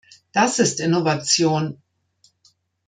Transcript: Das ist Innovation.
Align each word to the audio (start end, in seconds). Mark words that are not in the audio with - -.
Das 0.31 0.57
ist 0.57 0.79
Innovation. 0.79 1.79